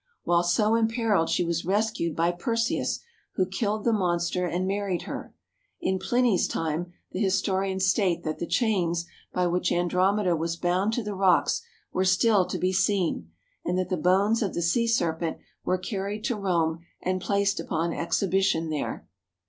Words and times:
While 0.23 0.41
so 0.41 0.73
imperilled 0.73 1.29
she 1.29 1.43
was 1.43 1.63
rescued 1.63 2.15
by 2.15 2.31
Perseus, 2.31 3.01
who 3.35 3.45
killed 3.45 3.83
the 3.83 3.93
monster 3.93 4.47
and 4.47 4.65
married 4.67 5.03
her. 5.03 5.35
In 5.79 5.99
Pliny's 5.99 6.47
time 6.47 6.91
the 7.11 7.19
historians 7.21 7.85
state 7.85 8.23
that 8.23 8.39
the 8.39 8.47
chains 8.47 9.05
by 9.31 9.45
which 9.45 9.71
Andromeda 9.71 10.35
was 10.35 10.55
bound 10.57 10.91
to 10.93 11.03
the 11.03 11.13
rocks 11.13 11.61
were 11.93 12.03
still 12.03 12.45
to 12.47 12.57
be 12.57 12.73
seen, 12.73 13.29
and 13.63 13.77
that 13.77 13.89
the 13.89 13.95
bones 13.95 14.41
of 14.41 14.55
the 14.55 14.63
sea 14.63 14.87
serpent 14.87 15.37
were 15.63 15.77
carried 15.77 16.23
to 16.23 16.35
Rome 16.35 16.79
and 17.03 17.21
placed 17.21 17.59
upon 17.59 17.93
exhibition 17.93 18.71
there. 18.71 19.05